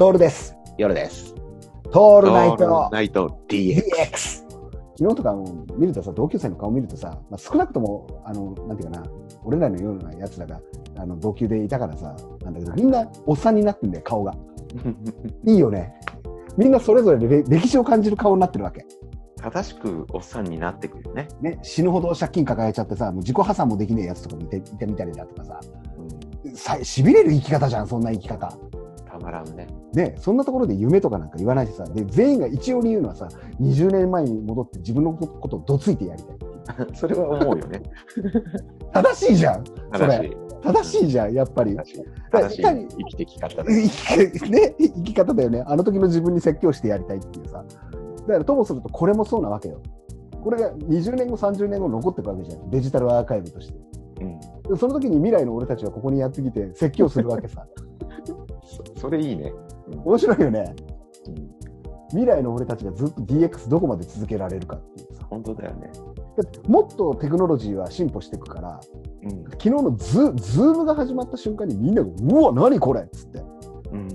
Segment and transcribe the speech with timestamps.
[0.00, 0.56] トールです。
[0.78, 1.34] 夜です。
[1.92, 3.82] トールナイトナイト DX。
[4.96, 9.06] 昨日とかも見るとさ、同級生の顔見るとさ、まあ、少なくとも、あの、なんていうかな、
[9.44, 10.58] 俺らのようなやつらが、
[10.96, 14.34] あの、同級でいたからさ、なんだけど、みんなおっさんになってんだよ、顔が。
[15.44, 15.94] いいよね。
[16.56, 18.86] みんなそれぞれれ歴史を感じる顔になってるわけ。
[19.36, 21.28] 正しくおっさんになってくるよね。
[21.42, 25.60] ね、死ぬほど借金抱えちゃってさ、もう自己破産もできねえやつとかもいていてみたりだとかさ、
[26.54, 28.56] さしびれる生き方じゃん、そんな生き方。
[29.04, 29.66] たまらんね。
[29.92, 33.28] ね、そんなところで夢とかなんか言わないしさ、で全員が一応に言うのはさ、
[33.60, 36.36] 20年前に戻って自分のことをどついてやりたい。
[36.94, 37.82] それは思うよね。
[38.92, 39.64] 正しいじゃん。
[39.94, 40.36] それ正しい。
[40.62, 41.76] 正しいじゃん、やっぱり。
[41.76, 41.84] 正
[42.54, 42.62] しい。
[42.62, 43.64] 生きてき方だ。
[43.64, 43.88] 生
[44.38, 45.64] き ね、生き方だよね。
[45.66, 47.64] あの時の自分に説教してやりたいっていうさ。
[48.20, 49.80] だからともするとこれもそうなわけよ。
[50.42, 52.70] これが20年後、30年後残っていくわけじゃん。
[52.70, 53.74] デジタルアーカイブとして。
[54.20, 54.38] うん。
[54.62, 57.66] でその時に未来の俺たちはここにやってきて説教するわけさ。
[58.94, 59.52] そそれいいね。
[60.04, 60.74] 面白いよね。
[61.26, 61.50] うん。
[62.10, 65.24] 未来の俺たちがずっと DX どこまで続けられるかっていうさ。
[65.30, 65.90] 本当だよね。
[66.66, 68.80] もっとテクノロジーは進歩していくから、
[69.22, 69.44] うん。
[69.50, 73.42] 昨日のズ Zoom が始まった瞬間にみんなが、うわ、何これっつって。
[73.92, 74.08] うん。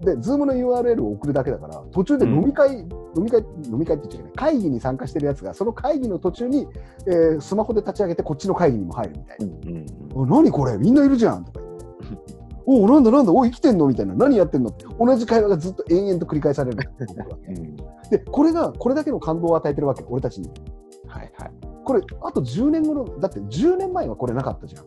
[0.00, 2.88] で、で Zoom の URL を送るだけだから、途中で飲み会、飲
[3.22, 4.32] み会、飲み会って言っちゃいけない。
[4.34, 6.66] 会議に参加してるやつが、その会議の途中に、
[7.06, 10.22] えースマホで立ち上げて、こっちの会議にも入るみたいうん。
[10.22, 10.28] うん。
[10.28, 10.76] 何これ？
[10.76, 11.71] みんないるじゃんとか言って。
[12.66, 13.86] おお、なんだなんだ、おい、生きてんの？
[13.88, 14.14] みたいな。
[14.14, 14.70] 何やってんの？
[14.70, 14.84] って。
[14.98, 16.78] 同じ会話がずっと延々と繰り返される。
[17.48, 17.76] うん。
[18.10, 20.50] で、これが、これだけの感動を与えてるわけ、俺たちに。
[21.06, 21.50] はいはい。
[21.84, 24.86] これ、あと10年後の、だって10年前はこれなかったじゃん。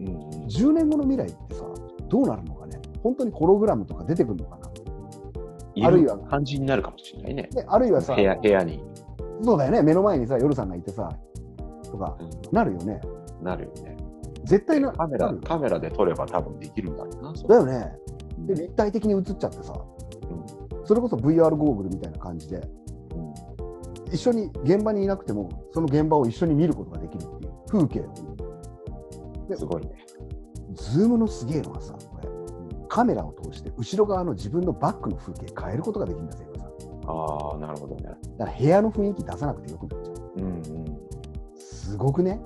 [0.00, 0.18] うん。
[0.46, 1.64] 10年後の未来ってさ、
[2.08, 2.80] どうなるのかね。
[3.02, 4.68] 本当にホログラムとか出てくるのかな。
[5.86, 7.48] あるいは感じになるかもしれないね。
[7.52, 8.82] で、あるいはさ部、屋、部屋に。
[9.42, 11.08] そうだよね、目の前にさ、夜さんがいてさ、
[11.90, 13.00] とか、うんなるよね。
[13.40, 13.96] なるよね。
[14.52, 17.34] 絶対な、カメラ、カメラで撮れば多分できるんだろうな。
[17.34, 17.96] そだれよね。
[18.40, 23.34] で、立体的に映っちゃってさ、うんそれこそ VR ゴーグルみたいな感じで、うん
[24.12, 29.56] 一緒に現場にいなくても、その現場を一緒に見ることができるっていう風景を。
[29.56, 29.92] すごいね。
[30.74, 32.28] ズームのすげえのはさ、これ、
[32.88, 36.66] カメラを通して後ろ側の自分のバックの風景変えることができるんだぜ、さ。
[37.06, 38.02] ああ、なるほどね。
[38.36, 40.16] だから部屋の雰囲気出さなくてよくなっちゃう。
[40.36, 40.98] うんうん。
[41.56, 42.38] すごくね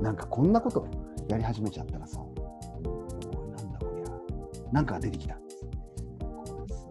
[0.00, 0.86] なんかこんなこと
[1.28, 5.34] やり始めちゃったらさ、なんだこりゃ、なんか出てきた。
[5.34, 6.24] す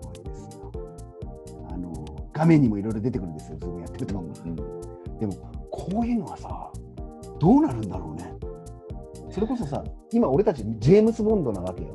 [0.01, 0.71] ごいですよ。
[1.69, 1.93] あの、
[2.31, 4.19] 画面にもいろいろ出てくるんですよ、ズームやってると。
[4.19, 4.55] うん
[5.19, 5.33] でも、
[5.71, 6.71] こういうのはさ、
[7.39, 8.33] どうなるんだろうね。
[9.29, 11.89] それこそさ、今俺たちジェームス・ボンドなわけよ。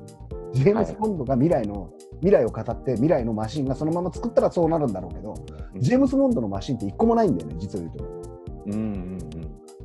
[0.53, 5.35] ジェームス・ボンドが未来の、未来を語って未来のマシンがそのまま作ったらそうなるんだろうけど、
[5.75, 8.05] うんジェームス・ボンドのマシンって一個もないんだよね、実を言うと。
[8.67, 9.19] うんうん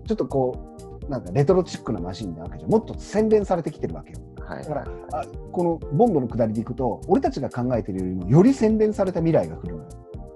[0.06, 2.72] ちょっとこう、なんかレトロチックなマシンなわけじゃん。
[2.72, 4.20] もっと洗練されてきてるわけよ。
[4.38, 4.44] うん。
[4.44, 4.64] はい。
[4.64, 9.90] だからあこのボンドの下りでいくと、俺たちが考えてるよりもより洗練された未来が来るのよ。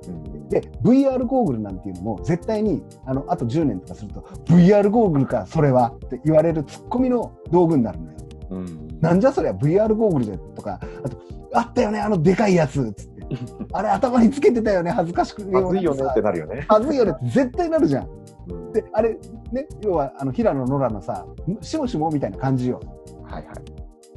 [0.09, 8.17] うんで、VR ゴーグルなんていうのも絶対に、あの、あと10年とかすると、VR ゴーグルか、それはって言われるツッコミの道具になるのよ。
[8.51, 8.99] うん。
[9.01, 11.17] なんじゃそりゃ VR ゴーグルでとか、あと、
[11.53, 13.17] あったよね、あのでかいやつつって。
[13.73, 15.51] あれ頭につけてたよね、恥ずかしくて。
[15.51, 16.65] まずいよねってなるよね。
[16.67, 19.17] はずいよねって絶対なるじゃんで、あれ、
[19.51, 21.25] ね、要は、あの、平野ノラのさ、
[21.61, 22.79] しもしもみたいな感じよ。
[23.23, 23.55] はいはい。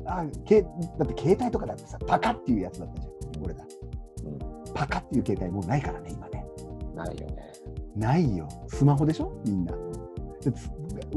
[0.06, 0.68] あけだ
[1.04, 3.64] って携帯とかだってさ、パカっていうやつだったじゃん、俺だ。
[3.64, 6.44] うパカっていう携帯もうないからね、今ね。
[6.94, 7.52] ないよね。
[7.96, 8.48] ないよ。
[8.68, 9.74] スマホでしょみんな。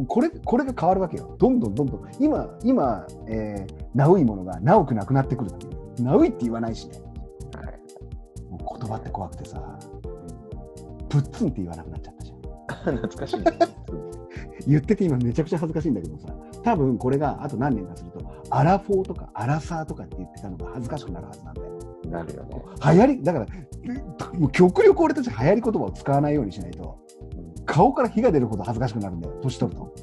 [0.07, 1.35] これ、これが変わるわけよ。
[1.39, 2.01] どんどんどんどん。
[2.19, 6.03] 今、今、えー、ナウいものがナウくなくなってくるっていう。
[6.03, 6.99] ナウいって言わないしね。
[7.55, 8.51] はい。
[8.51, 9.79] もう言葉って怖くてさ、
[11.09, 12.97] プッツンって言わなくなっちゃったじゃん。
[12.97, 13.43] 懐かしいね。
[14.67, 16.27] 言ってて今めちゃくちゃ恥ずかしいんだけどさ、
[16.63, 18.19] 多分これがあと何年かすると、
[18.49, 21.79] アラフォーとかアラサーとかって言ってたのが恥ずかしくなるはずなんだよ。
[22.09, 22.61] なるよね。
[22.93, 26.97] 流行り、だから、えもう極力俺たち流行り言葉を使わないようにしないと、
[27.65, 29.93] 顔から火が出るほど恥ずかしくなるんだよ、年取ると。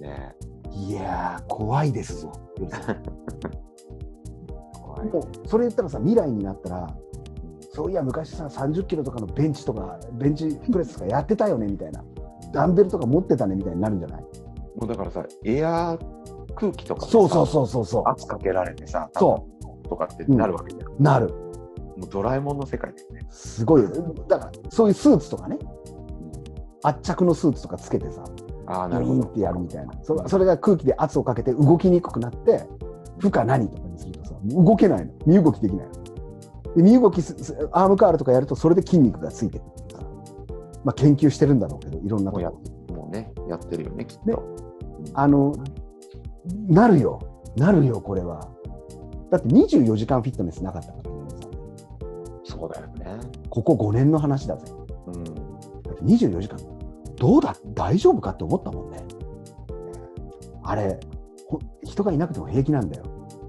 [0.00, 0.34] ね
[0.72, 2.32] いやー、怖いですぞ。
[5.46, 6.96] それ言ったらさ、未来になったら、
[7.72, 12.04] そういや、昔さ、30キロとかのベンチとか、ベンチプレスとかやってたよねみたいな、
[12.54, 14.20] ダンベルとか持ってたねみたいになるんじゃない？
[14.20, 15.98] もうだからさ、エア
[16.54, 18.02] 空気とかそうそうそうそうそう。
[18.06, 19.46] 圧かけられてさ、そ
[19.84, 20.92] うとかってなるわけじゃん。
[20.92, 21.26] もなる。
[21.96, 23.26] うドラえもんの世界だよね。
[23.30, 24.00] すごいよね。
[24.28, 25.58] だから、そういうスーツとかね、
[26.82, 28.24] 圧着のスーツとかつけてさ、
[28.66, 29.22] あなるほど。
[29.22, 29.92] ってやるみたいな。
[30.02, 32.66] そそれが空気で圧をかけて動きにくくなって、
[33.18, 35.12] 負荷何とかにするとさ、動けないの。
[35.26, 35.92] 身動きできないの。
[36.74, 39.70] で身動きす、すアームカールとかやると、それで筋肉がついてくる。
[40.84, 44.26] まあ、研究してるんだろうけど、いろんなとこもうや、もうね、やってるよね、きっと。
[44.26, 44.36] ね
[45.14, 45.54] あの、
[46.68, 47.20] なるよ。
[47.56, 48.48] なるよ、これは。
[49.30, 51.04] だって24時間フィットネスなかったから
[52.44, 53.20] そうだよね。
[53.48, 54.70] ここ5年の話だぜ。
[55.06, 55.24] うん。
[55.24, 55.30] だ
[55.92, 56.58] って24時間、
[57.16, 58.98] どうだ、大丈夫かって思ったもんね。
[60.62, 61.00] あれ、
[61.48, 63.04] ほ人がいなくても平気なんだよ。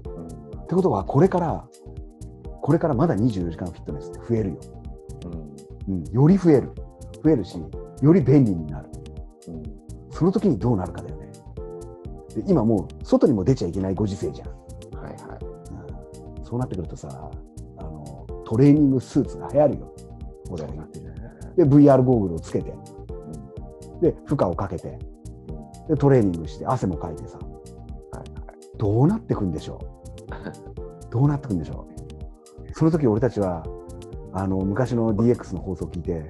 [0.06, 1.66] うんってことは、これから、
[2.62, 4.56] これからまだ24時間フィットネスって増えるよ。
[5.88, 6.72] うんうん、より増える。
[7.26, 7.58] 増えるし、
[8.02, 8.88] より便利になる。
[9.48, 9.62] うん
[10.12, 11.30] その時にどうなるかだよね。
[12.34, 14.48] で今もう、外にも出ちゃいけないご時世じゃん。
[14.96, 15.44] はいはい。
[16.38, 17.08] うんそうなってくるとさ、
[17.76, 19.92] あのトレーニングスーツが流行るよ。
[20.50, 21.14] 俺は言ってる。
[21.56, 22.72] で、VR ゴーグルをつけて、
[24.00, 24.98] で、負荷をかけて、
[25.88, 28.24] で、トレーニングして、汗もかいてさ、はい
[28.78, 29.80] どうなってくんでしょ
[31.08, 31.86] う どうなってくんでしょ
[32.70, 33.64] うその時俺たちは、
[34.36, 36.24] あの、昔の DX の放送を聞いて、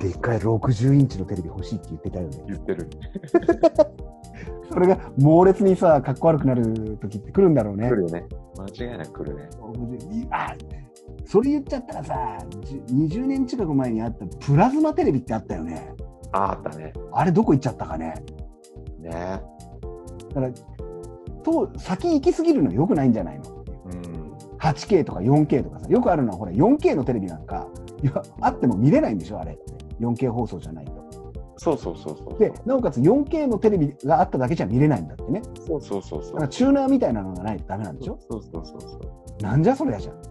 [0.00, 2.44] でっかい60インチのテレビ欲しいって言ってたよね。
[2.46, 2.88] 言ってる。
[4.70, 7.96] それが猛烈にさ、かっこ悪くなる時って来るんだろうね来。
[7.96, 8.24] るよね。
[8.78, 9.48] 間違いなく来るね。
[10.30, 10.54] あ
[11.24, 15.92] それ言っちゃったらさ、じ20年近く前にあったプラズマテレビってあったよね。
[16.30, 16.92] ああったね。
[17.10, 18.14] あれどこ行っちゃったかね。
[19.00, 19.10] ね。
[19.10, 20.50] だから、
[21.42, 23.44] と先行き過ぎるの良くないんじゃないの？
[23.56, 23.59] うん。
[24.60, 27.66] 8K とか 4K とかさ、よくあるのは、ほら、4K のテレビなんか、
[28.40, 29.62] あっても見れないんでしょ、あれって。
[30.00, 30.92] 4K 放送じゃないと。
[31.56, 32.38] そうそうそうそう。
[32.38, 35.42] で、なおかつ 4K のテレビがあっただけじゃ見れないんだってね。
[35.66, 36.32] そうそうそうそう。
[36.32, 38.18] だからチューナーみたいなのがないとダメなんでしょ？
[38.30, 39.42] そうそうそうそう。
[39.42, 40.22] なんじゃそりゃじゃん。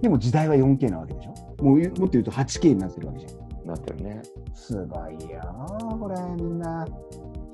[0.00, 1.64] でも時代は 4K なわけでしょ？
[1.64, 3.66] もうもっと言うと 8K になってるわけじゃん。
[3.66, 4.22] なってるね。
[4.54, 6.86] すごいよーこれ、みんな。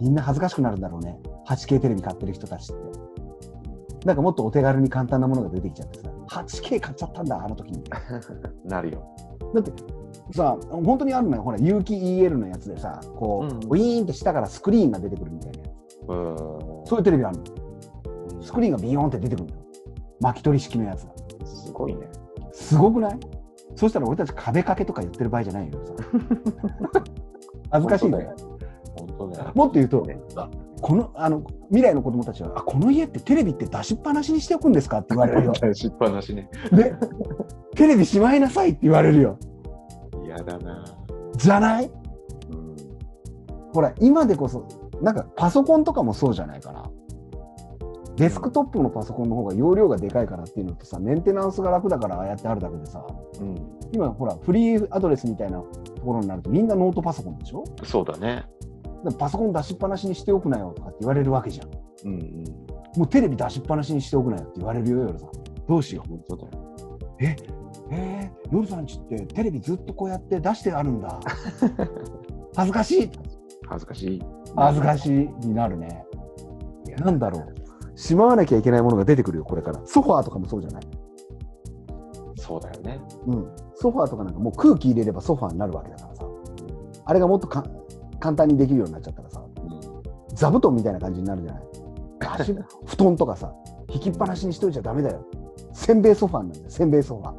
[0.01, 1.19] みんな恥ずかしくなるんだろうね。
[1.49, 2.83] 8K テレビ買ってる人たちって。
[4.05, 7.83] なんかもっとお手軽に簡単なものが出てきちゃってさ、8K 買っちゃったんだ、あの時に。
[8.65, 9.03] なるよ。
[9.55, 9.73] だって
[10.33, 11.43] さ、本当にあるのよ。
[11.43, 16.37] ほら、有機 EL のやつでさ、こう、うんウィーンって下からスクリーンが出てくるみたいなやうん。
[16.85, 16.91] つ。
[16.91, 17.45] そういうテレビあるの。
[18.43, 19.63] スクリーンがビヨーンって出てくるのよ。
[20.21, 21.13] 巻き取り式のやつが。
[21.45, 22.09] すごいね。
[22.53, 23.19] すごくない？
[23.75, 25.95] そしたら俺たち壁掛けとか言ってる場合じゃないよさ。
[27.71, 28.35] 恥ずかしいんだよ。
[28.99, 29.53] 本当だよ。
[29.55, 30.49] もっと言うとね、あ
[30.81, 35.53] このあの未来の子供たちはあ、この家ってテレビって出しっぱなしにしておくんですかって言われるよ。
[35.61, 36.49] 出しっぱなしね。
[36.73, 36.95] で、
[37.75, 39.39] テレビしまいなさいって言われるよ。
[40.25, 40.85] 嫌だな。
[41.37, 41.87] じゃない？
[41.87, 41.89] う
[42.57, 42.77] ん。
[43.73, 44.67] ほら、今でこそ、
[45.03, 46.85] なんかパソコンとかもそうじゃないかな。
[48.17, 53.07] デスクトップのパソコンの方が容量がでかいからっていうのとさ、メンテナンスが楽だからああやってあるだけでさ、
[53.41, 53.55] うん。
[53.93, 57.63] 今ほら、フリーアドレスみたいなところになるとみんなノートパソコンでしょ？
[57.85, 58.45] そうだね。
[59.19, 61.69] パソコン出しっぱなしにしておくなよとかって言われるわけじゃん。
[62.07, 62.45] うんうん。
[62.97, 65.31] もうテレビ出しっぱなしにしておくなよって言われるよ、夜さん。
[65.69, 66.09] どうしよう。
[66.09, 66.51] 本当だよ。
[67.21, 67.37] え
[67.91, 71.19] えー、夜さんちってテレビずっとこうやって出してあるんだ。
[72.55, 73.11] 恥ずかしい
[73.67, 74.23] 恥ずかしい。
[74.57, 76.05] 恥ずかしいになるね。
[76.99, 77.99] なんだろう。
[77.99, 79.81] しまわなきゃいけないものが出てくるよ、これから。
[79.85, 80.83] ソファーとかもそうじゃない？
[82.37, 83.01] そうだよね。
[83.27, 83.47] うん。
[83.75, 86.25] ソファーとかなんかもう空気入れればソファーになるわけだからさ。
[87.05, 87.65] あれがもっとか
[88.21, 90.37] 簡単にできるようになっちゃったらさ、うん。
[90.37, 91.63] 座布団みたいな感じになるじゃない？
[92.41, 92.53] 足
[92.87, 93.53] 布団とかさ、
[93.89, 95.21] 引きっぱなしにしといちゃダメだよ。
[95.73, 97.35] せんべいソファーなんだよ、せんべいソファー。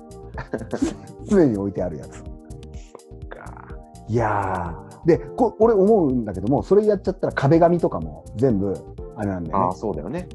[1.29, 2.17] 常に置いてあるやつ。
[2.19, 3.67] そっか。
[4.07, 5.07] いやー。
[5.07, 8.73] で、こ俺思うんだけども、それやっちゃったら壁紙とかも全部、
[9.15, 9.71] あれなんだよねああ、。
[9.73, 10.27] そうだよね。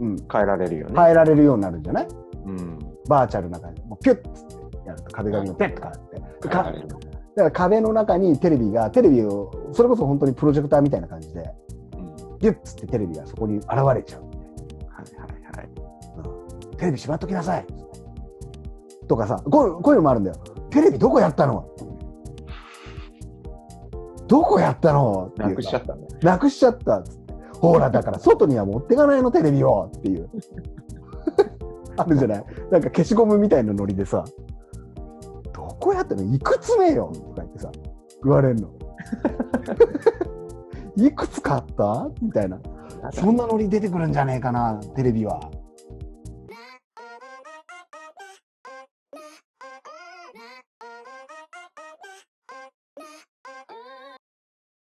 [0.00, 0.16] うん。
[0.30, 0.94] 変えられるよね。
[0.96, 2.08] 変えられるようになるんじゃない？
[2.46, 2.78] うん。
[3.08, 3.82] バーチャルな感じ。
[3.82, 7.11] もうピュッつってやると壁紙をペッと変わって。
[7.34, 11.50] だから壁の中にテレビが、テレビを、それこそ本当にプロジェクターみたいな感じで、
[11.96, 12.00] う
[12.34, 12.38] ん。
[12.38, 14.22] ギュッつってテレビがそこに現れちゃう。
[14.22, 14.28] は
[15.02, 15.68] いはいはい。
[16.66, 17.66] うんテレビしまっときなさい。
[19.06, 20.36] とかさ、こういうこういうのもあるんだよ。
[20.70, 21.68] テレビどこやったの？
[24.26, 25.30] どこやったの？
[25.36, 26.06] なくしちゃったね。
[26.22, 27.34] なくしちゃったっつって。
[27.60, 30.28] ほら、だから外には持ってかないの、テレビをっていう。
[31.96, 32.44] あるじゃない？
[32.70, 34.32] なんか消しゴムみたいなノリでさ、ど
[35.82, 37.70] こやったのいくつ目よとか言ってさ、
[38.22, 38.68] 言われるの。
[40.96, 42.08] いくつ買った？
[42.20, 42.58] みたいな。
[43.12, 45.40] そんなノリ出てくるんじゃねえかな、テレビは。